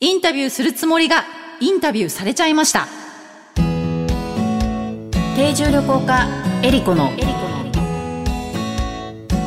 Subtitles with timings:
[0.00, 1.24] インタビューするつもりが
[1.60, 2.88] インタビューされちゃいました。
[5.36, 6.26] 定住旅行家
[6.64, 7.12] エリコの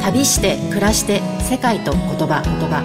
[0.02, 2.42] 旅して暮らして世界と言葉。
[2.44, 2.82] 言葉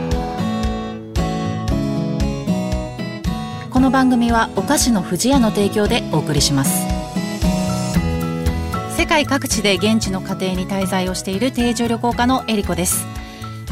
[3.71, 6.85] この番組はお菓子の不二家の提供でお送りします。
[8.97, 13.05] 世界各地で現地の家庭に滞在をしている定住旅行家のエリコです。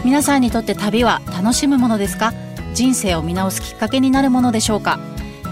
[0.04, 2.32] 皆さんにとって旅は楽しむものですか？
[2.74, 4.98] 人生を見直すきっかけになるものでしょうか？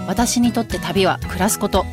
[0.06, 1.84] 私にとって旅は暮らすこと。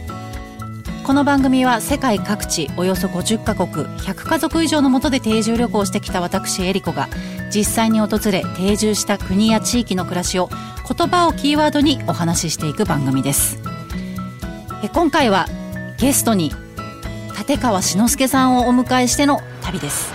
[1.04, 7.10] この番組は世界各地およそ50カ国100家族以上のもとで定住旅行してきた私エリコが
[7.54, 10.50] 実際に訪れ定住した国や地域の暮らしを
[10.88, 13.60] 言葉をキーワードにお話ししていく番組です。
[14.84, 15.46] え今回は
[16.00, 16.52] ゲストに
[17.38, 20.15] 立川志の輔さんをお迎えしての旅です。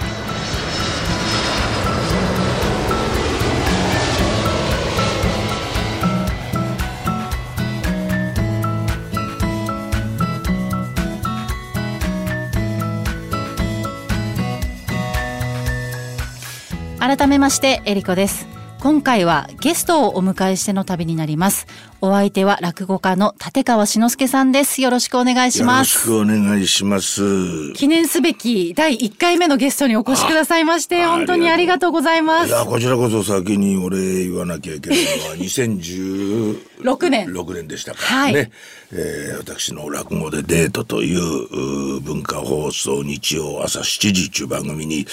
[17.00, 18.46] 改めましてエリコです。
[18.78, 21.66] 今回はゲストをお迎えしての旅になります。
[22.02, 24.82] お相手は落語家の立川志の輔さんです。
[24.82, 26.10] よろしくお願いします。
[26.10, 27.72] よろしくお願いします。
[27.72, 32.48] 記念すべき第1回目のゲストにお越しくださいまして本当にありがとうございます。
[32.48, 37.28] いやこちらこそ先にお礼言わなきゃいけないのは2016年。
[37.28, 37.68] 6年。
[37.68, 38.34] でしたかはい。
[38.34, 38.50] ね、
[38.92, 45.06] えー私の落語でデートというう文化放送日曜朝7時という番組に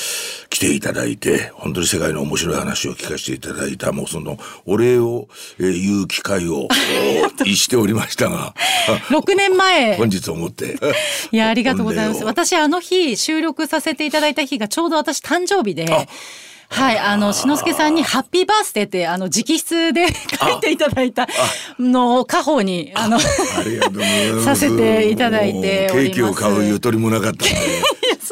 [0.50, 5.28] 来ていただいて本当に世界の面白い話を聞かせていただいたもうそのお礼を、
[5.60, 6.68] えー言う機会を
[7.46, 8.54] 逸しておりましたが
[9.10, 9.96] 6年前。
[9.98, 10.78] 本日をもって。
[11.32, 12.24] いやありがとうございます。
[12.24, 15.86] 私あの日収録させていただいた日がちょうど私誕生日で
[16.70, 21.28] はい、あの、志の輔さんにハッピーバースデーって、あの、直筆で書いていただいた
[21.80, 23.08] のを家宝に、あ。
[23.08, 23.20] の、あ
[24.44, 26.12] させていただいております。
[26.12, 27.50] ケーキを買うゆとりもなかったん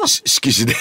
[0.06, 0.76] 色紙で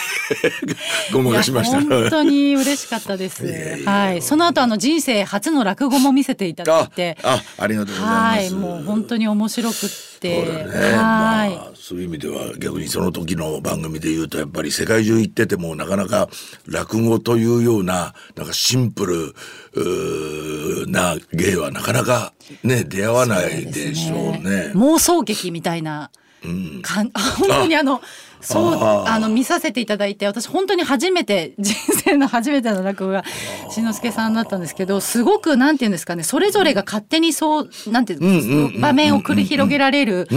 [1.13, 1.79] ごまかしました。
[1.79, 3.45] いや本当に嬉しかったです。
[3.85, 8.35] はい、その後あの人生初の落語も見せていただいて、ああありがとうございます。
[8.35, 9.79] はい、もう本当に面白くっ
[10.19, 11.49] て、そうだね、はい。
[11.51, 16.29] まあ、そういう意味では逆にその時の番組で言うとやっぱり世界中行っててもなかなか
[16.67, 19.05] 落語というようななんかシンプ
[19.75, 22.33] ルな芸はなかなか
[22.63, 24.71] ね出会わないでしょうね。
[24.75, 26.11] 妄想劇みたいな。
[26.81, 28.01] かん 本当にあの
[28.41, 29.19] そうああ。
[29.19, 31.73] の見させていただいて私本当に初めて 人
[32.03, 33.23] 生の初めての落語が
[33.69, 40.27] 志の輔さんだったんですけどすごくなんていうんですかねそれぞれが勝手にそうなんていうんですか場面を繰り広げられる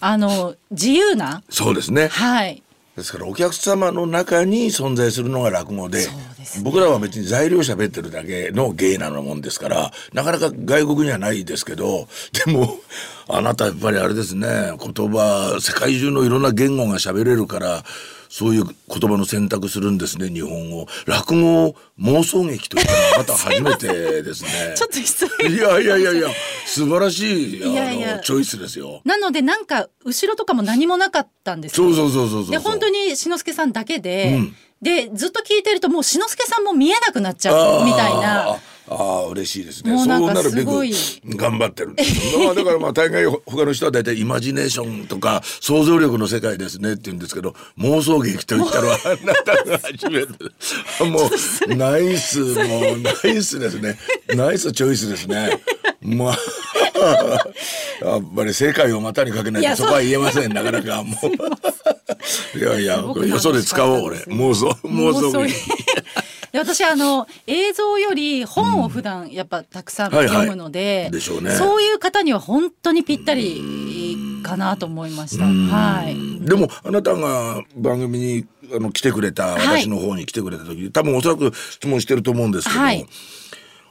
[0.00, 2.08] あの自由なそうですね。
[2.08, 2.62] はい。
[2.96, 6.08] ですからお客様の中に存在するのが落語で
[6.48, 6.64] ですね。
[6.64, 12.08] 僕らは別に材料喋ってるだけの芸なのもんですからなかなか外国にはないですけど
[12.44, 12.76] でも
[13.28, 17.84] あなたやっぱりあれですね言葉世界中のいろんな言語が喋れるから
[18.28, 18.74] そういう言
[19.10, 20.86] 葉の選択するんですね日本語。
[21.06, 24.74] 落語を妄想劇というのはまた初めてですね。
[24.76, 25.48] ちょっと失礼。
[25.48, 26.28] いやいやいやいや
[26.66, 28.20] 素晴らしいあのいやいや。
[28.20, 29.00] チョイスですよ。
[29.04, 31.86] なのでなんか後ろとかも何もなかったんですよ。
[31.86, 38.50] そうそうそうそうそうで本当に志の輔さんだけで、うんでずっと聞いてるともう志の輔さんも見えなくなっちゃうみたいな。
[38.50, 38.58] あー
[38.90, 39.92] あー嬉しいですね。
[39.92, 42.38] もうなんかそうなるべく頑張ってるんです。
[42.38, 48.96] まあだからまあ大概他の人は大体イマジネーションとか想像力の世界ですねって言うんですけど妄想劇と言ったらあ
[49.26, 50.32] なたが初めて。
[51.04, 51.28] も
[51.68, 53.98] う ナイスもうナイスですね。
[54.34, 55.60] ナイスチョイスですね。
[56.00, 56.38] まあ
[58.04, 61.30] やっぱり世界を股にかけないとそこは言えませんなかなかもう。
[62.56, 64.18] いやいやよそで使おう俺。
[64.18, 65.46] 妄想妄想。
[66.52, 71.50] 私あの映像より本を普段やっぱたくさん読むので、でしょうね。
[71.50, 75.44] そういう方には本当にぴったりかなと思いました。
[75.44, 76.16] はい。
[76.44, 79.82] でもあなたが番組にあの来てくれたはい。
[79.82, 83.06] 私の方に来てくれた時、多分おそらく質問してると思うんですけど、はい。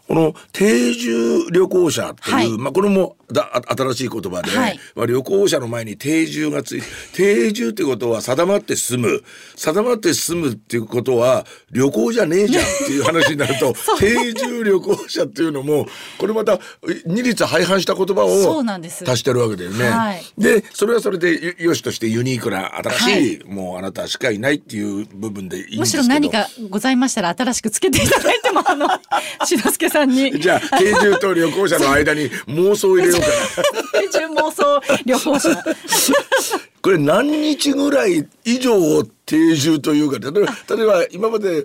[0.08, 2.58] この定住旅行者という、はい。
[2.58, 4.80] まあこれもだあ新しい言葉で、はい。
[4.96, 9.24] まあ、旅行者の前に定住がついて定住ってことは定まって住む。
[9.56, 15.88] 定まって住むっていうことは旅行じゃねえじゃんっていう話になると 定住旅行者っていうのも
[16.18, 16.60] これまた
[17.06, 19.90] 二律背反した言葉を足してるわけだよね。
[19.90, 20.24] はい。
[20.38, 25.82] でそれはそれでよよしとしてユニークな新しい、はもうあなたしかいないっていう部分でいいんですけど。
[25.82, 28.88] むしろ何かございましたら新しくつけていただいてもあの
[29.46, 30.40] 志の輔さんに。
[30.40, 33.62] じゃあ定住と旅行者の間に妄想を入れようか
[33.94, 34.02] な。
[34.02, 35.64] 定住妄想旅行者
[36.82, 41.64] これ何日ぐらい以上を定住というか例えば例えば今まで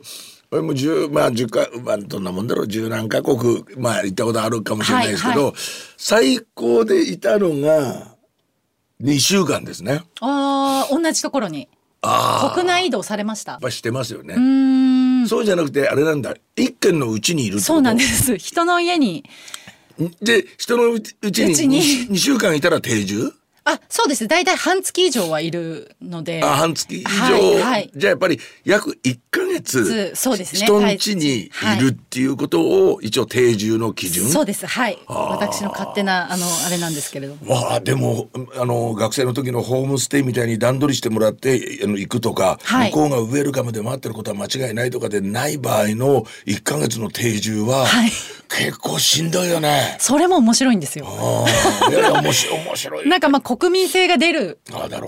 [0.50, 5.54] これも十まあ十かまあどんなもんだろう十何カ国まあ行ったことあるかもしれないですけど、はい
[5.96, 8.16] 最高でいたのが
[9.00, 10.02] 2週間ですね。
[10.20, 11.68] ああ、同じところに。
[12.02, 12.54] ああ。
[12.54, 13.60] 国内移動されましたやっ。
[13.60, 14.34] ぱしてますよね。
[15.28, 17.72] そうじゃなくてあれなんだ一軒のうちにいるってこと？
[17.74, 18.36] そうなんです。
[18.36, 19.24] 人の家に。
[20.22, 21.14] で人のうち
[21.46, 23.32] にに 2, 週間いたら定住？
[23.64, 24.26] あ、そうです。
[24.26, 26.42] 大体半月以上はいるので。
[26.42, 32.60] あ半月以上、はいはいじゃあやっぱり約1ヶ月つそうですね人のうちにいはいるっていうこと
[32.94, 34.66] を一応定住の基準、そうです。
[34.66, 34.98] はい。
[35.06, 37.54] 私の勝手な、あの、あれなんですけれども。
[37.54, 48.10] わあでもあの学生の時のホームステイみたいに段取りしてもらってあの行くとか、はい向こうがウェルカムで待ってることは間違いないとかでない場合の1ヶ月の定住は、はい
[48.58, 49.96] 結構しんどいよね。
[49.98, 51.06] それも面白いんですよ。
[51.90, 53.08] いやいや面白い面白い。
[53.10, 54.58] なんかまあ国民性が出る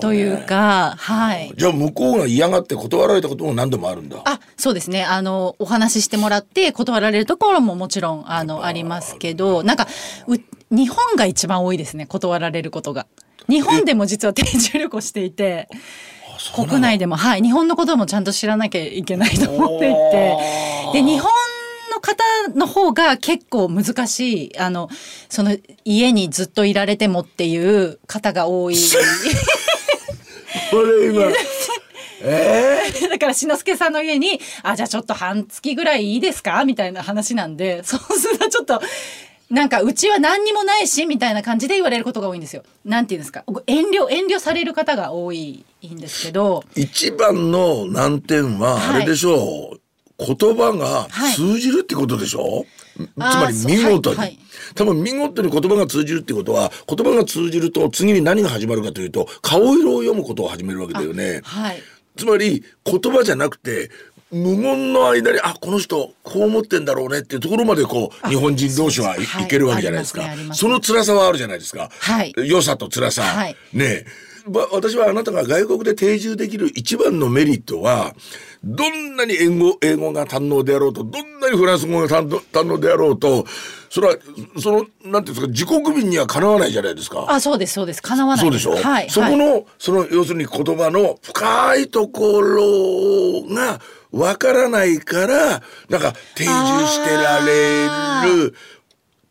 [0.00, 1.52] というか、はい。
[1.56, 4.16] じゃあ向こうが嫌がって断られたことも何度もあるんだ。
[4.24, 5.04] あ、そうですね。
[5.04, 9.88] あの、お話ししてもらって断られるところももちろん、あの、ありますけど、なんか、
[10.26, 10.36] う
[10.70, 12.06] 日本が一番多いですね。
[12.06, 13.06] 断られることが。
[13.48, 15.68] 日本でも実は定住旅行していて、
[16.54, 20.38] 国内でも、はい、日本のこともちゃんと知らなきゃいけないと思っていて、
[20.94, 21.53] で、日本の
[22.04, 22.22] 方
[22.54, 24.88] の方が結構難しい、あの、
[25.28, 28.76] その家にずっといられてもっていう方が多い。
[30.70, 31.24] これ今
[32.26, 32.90] え？
[33.10, 36.64] だから、しのすけさんの家に、あ、じゃあちょっと半月ぐらいいいですか？
[36.64, 38.80] みたいな話なんで、 そうするとちょっと、
[39.50, 42.62] なんか、うちは何にもないし、みたいな感じで言われることが多いんですよ。
[42.84, 43.44] なんていうんですか？
[43.66, 49.80] 遠慮、遠慮される方が多いんですけど、ー一番の難点ははいあれでしょう、
[50.18, 52.64] 言葉が通じるってことでしょ、
[52.96, 54.38] つまり見事に、はいはい。
[54.74, 61.40] 多分見事に言葉が通じるってことは言葉が通じると次に何が始まるかというと顔色を読むことを始めるわけだよね。
[61.44, 61.82] はい。
[62.16, 63.90] つまり言葉じゃなくて
[64.30, 70.24] 無言の間にあこの人こう思ってんだろうねっていうところまでこう日本人同士はい,、けるわけじゃないですか。
[70.24, 72.32] ありますねその辛さはあるじゃないですか、はい。
[72.36, 73.56] 良さと辛さ、はい。
[73.72, 74.04] ね
[74.70, 78.14] 私はあなたが外国で定住できる一番のメリットは
[78.64, 83.44] どんなに英語英語が堪能であろうとどんなにフランス語が堪能堪能であろうと
[83.90, 84.16] それは
[84.58, 87.26] そのなんていうんですか自国民にはかなわないじゃないですか。
[87.28, 88.02] あ、そうです、そうです。
[88.02, 89.10] 叶わないそうでしょ、はい。
[89.10, 93.80] そこはいのその要するに言葉の深いところが
[94.10, 97.86] わからないからなんか定住してられ
[98.44, 98.54] る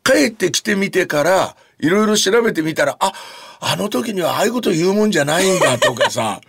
[0.04, 3.12] 帰ってきてみてからいろいろ調べてみたらあ
[3.60, 6.40] あの時にはああいうこと言うもんじゃないんだとかさ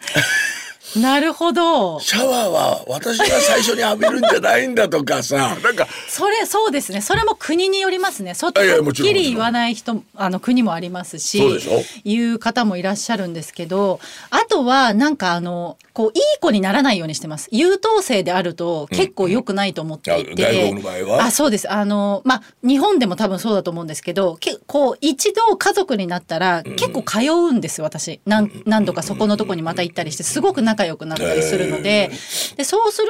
[0.96, 1.98] なるほど。
[2.00, 5.56] シャワーは私が最初に浴びるんじゃないんだとかさ。
[5.62, 5.86] なんか。
[6.08, 7.00] それそうですね。
[7.00, 8.34] それも国によりますね。
[8.34, 11.82] そういやいやはっきり言わない人あの国もありますしそうでしょ？
[12.04, 14.00] いう方もいらっしゃるんですけど
[14.30, 17.48] あとはなんかあのこういい子にならないようにしてます。
[17.52, 20.36] 優等生であると結構良くないと思っていて、うん。
[20.36, 21.24] 外国の場合は？
[21.24, 21.70] あそうです。
[21.72, 28.20] あのまあ日本でも多分そうだと思うんですけどけこう一度家族になったら結構通うんです私。
[28.26, 32.10] 何何度かそこのとこにまた行ったりしてすごく仲良くなったりするので
[32.56, 33.02] でそうす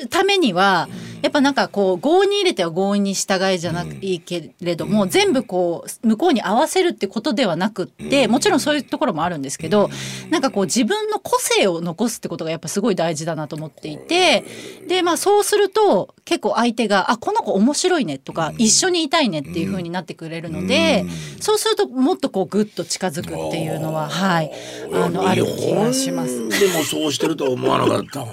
[0.00, 0.88] るためには
[1.22, 9.90] やっぱなんかこう合意に入れては合意に従いじゃなくいいけれども全部こう向こうに合わせるってことではなくってもちろんそういうところもあるんですけど
[10.30, 14.44] なんかこう自分の個性を残すってことがやっぱすごい大事だなと思っていて
[14.88, 21.04] でまあそうすると結構相手が「あこの子面白いね」とか「一緒にいたいね」っていう風になってくれるので
[21.40, 24.52] そうするともっとこうグッと近づくっていうのははい
[24.92, 26.48] あのある気がします。
[26.48, 28.26] でもそうしてるとは思わなかった。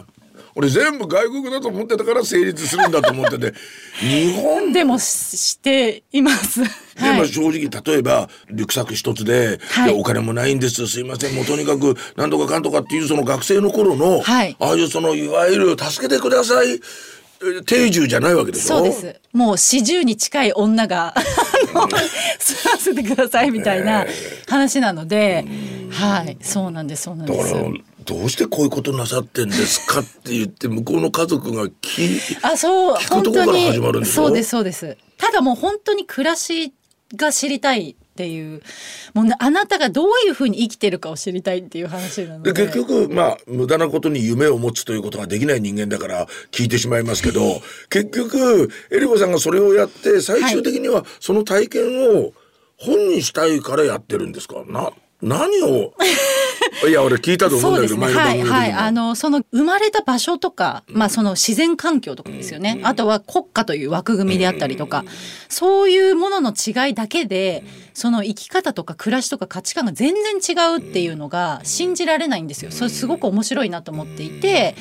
[0.56, 3.54] 俺全部外国だと思ってたから成立するんだと思ってて。
[4.00, 4.74] 日本。
[4.74, 6.64] でもししています。
[6.64, 6.68] で
[7.02, 7.30] まあはい。
[7.30, 9.94] 正直例えばリュックサック一つで,、はい。
[9.94, 10.88] でお金もないんです。
[10.88, 11.36] すいません。
[11.36, 14.56] もうとにかくなんとかかんとかっていうその学生の頃の、はい。
[14.60, 16.80] ああいうそのいわゆる助けてください。
[17.40, 18.78] え定住じゃないわけでしょ？
[18.78, 19.22] そうです。
[19.32, 21.14] もう四十に近い女が、
[22.40, 24.08] 住ませてくださいみたいな
[24.48, 25.46] 話なので、
[25.92, 27.54] はい、そうなんです、そうなんです。
[27.54, 27.72] だから
[28.08, 34.98] どうしてこういうことなさってんですかって言って向こうの家族が聞いあ、そう、聞くとこから始まるんに、でそうです、そうです。
[35.18, 36.74] ただもう本当に暮らし
[37.16, 38.62] が知りたいっていう、
[39.14, 42.54] もうなあなたがどういうふうに生きてるかを知りたいっていう話なので。
[42.54, 52.32] で結局まあ無駄なことに夢を持つということができない人間だから聞いてしまいますけど結局えりこさんがそれをやって最終的にはその体験を
[52.78, 54.64] 本にしたいからやってるんですか？
[54.68, 55.94] な何を？
[56.86, 58.20] いや俺聞いたと思うんだけど、そうですね。
[58.20, 58.72] はいはい。
[58.72, 62.80] あのその生まれた場所とか、まあその自然環境とかですよね。
[62.84, 65.04] あとは国家という枠組みであったりとか、
[65.50, 67.64] そういうものの違いだけで、
[67.98, 72.70] その生き方とか暮らしとか価値観が全然違うっていうのが信じられないんですよ。
[72.70, 74.76] それすごく面白いなと思っていて、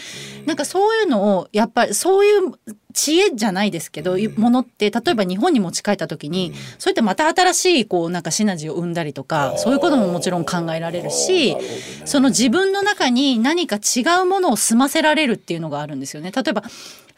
[0.44, 2.52] なんかそういうのをやっぱりそういう
[2.92, 11.56] 知恵じゃないですけど、ものって例えば日本に持ち帰った時に、そういったまた新しいこうなんかシナジーを生んだりとかそういうことももちろん考えられるし、
[12.04, 16.32] その自分の中に何か違うものを済ませられるっていうのがあるんですよね。
[16.32, 16.64] 例えば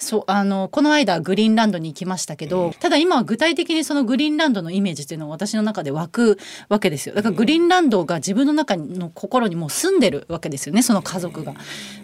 [0.00, 7.14] そうあのこの間グリーンランドに行きましたけど、ただ今は具体的にそのグリーンランドのイメージっていうのは私の中で湧くわけですよ。
[7.14, 11.54] だからグリーンランドが自分の中の心にもう住んでるわけですよねその家族が。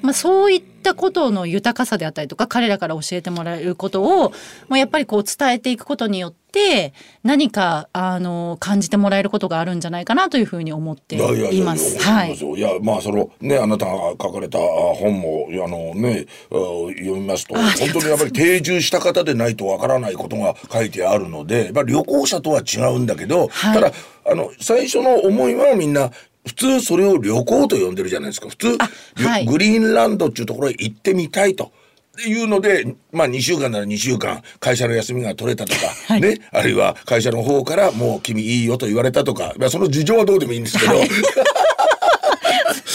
[0.03, 4.31] まあ、そういったことの豊かさであったりとか彼らから教えてもらえることを
[4.69, 6.44] もうやっぱりこう伝えていくことによって
[7.23, 11.99] 何かあの感じてもらえることがあるんじゃないかなというふうに思っています。
[11.99, 12.35] はい。
[12.35, 23.93] いやまあそのねあなたが書かれた本もあのね読みますと本当にやっぱり定住した方でないとわからないことが書いてあるので、まあ旅行者とは違うんだけど、はい、ただ
[24.27, 26.11] あの最初の思いはみんな
[26.47, 28.77] 普通それを旅行と呼んでるじゃないですか普通、
[29.17, 31.73] はい、グリーンランドっていうところへ行ってみたいと。
[32.15, 41.09] っていうので、まあ2週間なら2週間、会社の休みが取れたとか、 はい、ね、あるいは会社の方からもう君いいよと言われたとか、まあその事情はどうでもいいんですけど、はい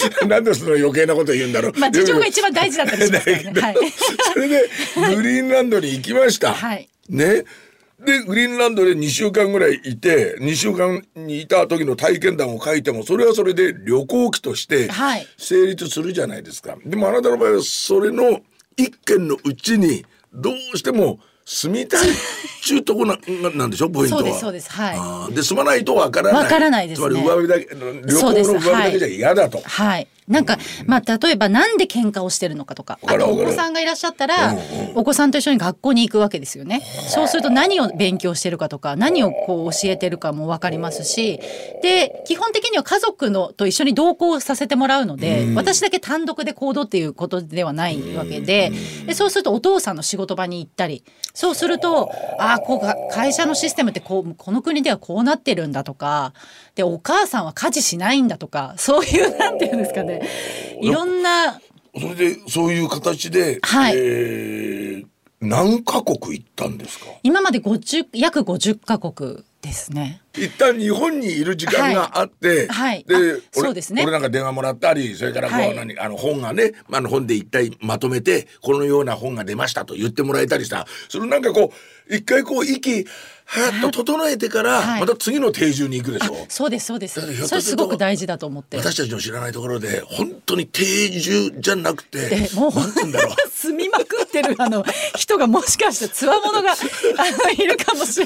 [0.26, 1.72] なんでその余計なこと言うんだろう。
[1.78, 3.52] まあ事情が一番大事だったりしますからね。
[3.60, 3.76] はい、
[4.32, 4.70] それで
[5.14, 6.54] グリーンランドに行きました。
[6.54, 7.44] はい、ね。
[8.04, 14.88] でグリーンランドで2週間ぐらいいて2週間にいた時の体験談を書いてもそれはそれで旅行記として
[15.36, 16.72] 成立するじゃないですか。
[16.72, 18.40] はい、でもあなたの場合はそれの
[18.84, 22.12] 一軒のうちにどうしても住みたいっ
[22.62, 23.18] ちゅうとこな
[23.54, 24.38] なんでしょ ポイントは。
[24.38, 25.34] そうですはい。
[25.34, 26.42] で住まないとわからない。
[26.44, 27.68] わからないです、ね、つまり上辺だけ
[28.06, 29.60] 旅行の上辺だけじゃ嫌だと。
[29.64, 34.56] はい、はいなんか、まあ、例えばなんで喧嘩をしてるのかとか、あとお子さんがいらっしゃったら、
[34.94, 36.80] お子さんと一緒に学校に行くわけですよね。
[37.08, 41.40] そうすると何を勉強してるかとか、何をこう教えてるかもわかりますし、
[41.82, 48.70] で、基本的には家族のと一緒に同行させてもらうので、私だけ単独で行動っていうことではないわけで、
[49.06, 51.02] でそうするとお父さんの仕事場に行ったり、
[51.34, 56.34] そうすると、ああ、こう会社のシステムってこう、この国ではこうなってるんだとか、
[56.74, 60.19] で、お母さんは家事しないんだとか、そういう、なんていうんですかね。
[60.80, 61.60] いろんな。
[61.98, 65.06] それでそういう形で、はい、えー、
[65.40, 67.06] 何カ国行ったんですか？
[67.22, 70.22] 今まで50約50カ国ですね。
[70.34, 74.02] 一旦日本にいる時間があって、はい、でそうですね。
[74.02, 80.86] 俺なんか電話もらったり、それからこう、何あの本がね、あの本で一体まとめてこのような本が出ましたと言ってもらえたりした。
[81.08, 81.72] そのなんかこ
[82.08, 83.06] う一回こう息
[83.44, 87.20] はっと整えてからまた次の定住に行くでしょ、はい、そうですそうです。
[87.46, 88.76] それすごく大事だと思って。
[88.76, 92.72] 私たちの知らないところで本当に定住じゃなくてもう
[93.50, 94.84] 住 みまくってるあの
[95.16, 98.20] 人がもしかしてつわものが あのいるかもし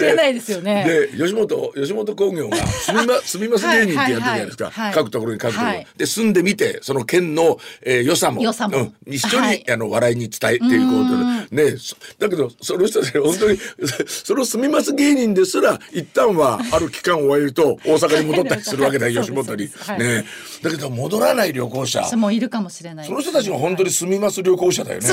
[0.00, 1.08] れないですよね。
[1.12, 11.76] で吉本吉本興業が住みま 住みます芸人ってやってるじゃないですか、はいはい、各ところに各ところ、はい、で住んでみてその県の、えー、良さも良さも、うん、一緒に、あの笑いに伝えていこうとね
[12.18, 13.58] だけどその人たち本当に
[14.06, 20.24] その住みます芸人ですら一旦はある期間を終えると大阪に戻ったりするわけだ吉本に、はい、ね。
[20.62, 22.16] だけど戻らない旅行者。
[22.16, 25.08] もいるかもしれない、その人たちが本当に住みます旅行者だよね。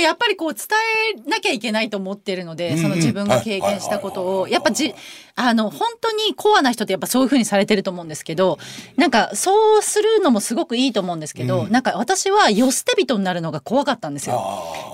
[0.00, 0.66] やっぱりこう伝
[1.26, 4.94] えなきゃいけないと思ってるので、その自分が経験したことを、やっぱじ、
[5.36, 8.58] あの、本当にコアな人ってやっぱそういうふうにされてると思うんですけど、
[8.96, 14.42] なんかそうするのもすごくいいと思うんですけど、うん、なんか私は世捨て人になるのが怖かったんですよ。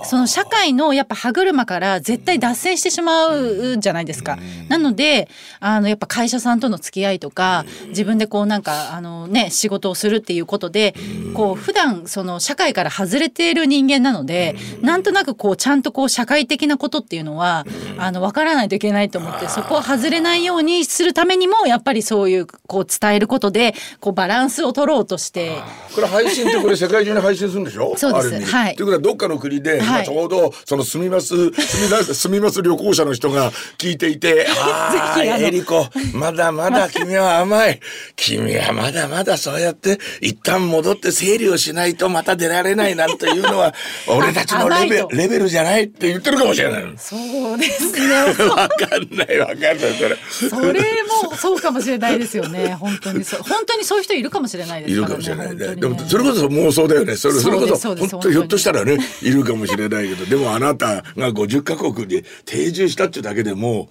[0.03, 4.37] その社会のやっぱ歯車から絶対脱線してしまうじゃないですか。
[4.39, 5.27] うん、なので、
[5.59, 10.95] あの、やっぱ会社さんとの付き合いとか、自分でこうなんか、あのね、仕事をするっていうことで、
[11.33, 17.65] こう普段その社会から外れている人間なので、なんとなくこうちゃんとこう社会的なことっていうのは、
[17.97, 25.57] あの、わからないといけないと思って、そこを外れないようにするためにも、やっぱりそういうこう伝えることで、こうバランスを取ろうとして。
[25.95, 27.95] これ配信ってこれ世界中に配信するんでしょ？
[27.97, 28.51] そうです。
[28.51, 28.75] はい。
[28.75, 31.51] ということはどっかの国で、はい、ちょうどその住みます、住
[31.85, 37.79] みます、 住みます旅行者の人が聞いていて、 ああ、エリコ、まだまだ君は甘い。
[38.15, 43.73] 君はまだまだそうやって一旦戻って整理をしないとまた出られないなんていうのは、
[44.07, 46.83] 俺たちのレベル、レベルじゃないって言ってるかもしれない。
[46.97, 47.15] そ
[47.53, 48.47] うですね。
[48.49, 50.16] わかんない、わかんない、それ。
[50.29, 52.75] それもそうかもしれないですよね。
[52.79, 55.23] 本当にそう、本当にそういう人いるかもしれないですからね。
[55.23, 55.81] いるかもしれないね。
[55.81, 57.15] でも、それこそ妄想だよね。
[57.15, 63.89] それ、それこそ、本当ひょっとしたらね、いるかもしれないけど、でもあなたが50カ国に定住したっていうだけでも、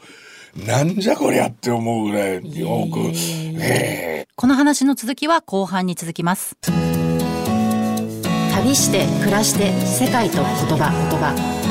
[0.65, 3.13] なんじゃこりゃって思うぐらいに多く、
[3.61, 6.57] えこの話の続きは後半に続きます
[8.55, 11.66] 旅して暮らして世界と言葉言葉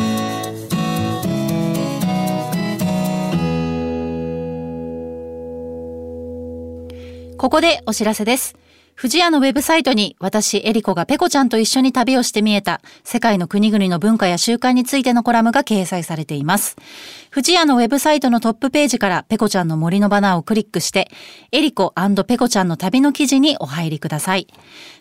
[7.45, 8.55] ここでお知らせです。
[8.99, 16.75] 富屋のウェブサイトに私、エリコがペコちゃんと一緒に旅をして見えた世界の国々の文化や習慣についてのコラムが掲載されています。
[17.35, 21.11] 富士屋のウェブサイトのトップページからペコちゃんの森のバナーをクリックして、
[21.51, 21.93] エリコ
[22.25, 24.47] ペコちゃんの旅の記事にお入りください。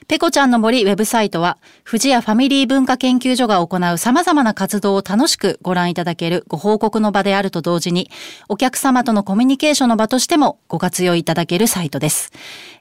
[0.09, 8.11] ペコちゃんの森ウェブサイトは、富士屋ファミリー文化研究所が行う様々な活動を楽しくご覧いただけるご報告の場であると同時に、
[8.49, 12.33] お客様とのコミュニケーションの場としてもご活用いただけるサイトです。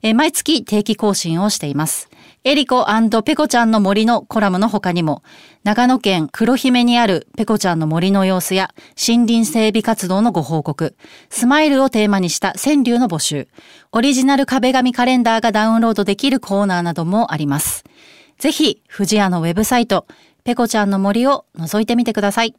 [0.01, 2.09] え毎月定期更新をしています。
[2.45, 2.85] エリコ
[3.23, 5.23] ペコちゃんの森のコラムの他にも、
[5.63, 10.97] 長野県黒姫にあるペコちゃんの森の様子や森林整備活動のご報告、
[11.29, 13.47] スマイルをテーマにした川柳の募集、
[13.93, 17.85] オリジナル壁紙カレンダーがダウンロードできるコーナーなどもあります。
[18.39, 20.05] ぜひ、富士屋のウェブサイト、
[20.43, 22.55] ペコちゃんの森を覗いてみてください。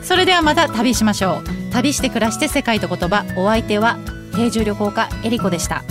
[0.04, 1.50] それではまた旅しましょう。
[1.74, 3.98] 旅して暮らして世界と言葉、お相手は
[4.36, 5.84] 定住旅行家エリコでした。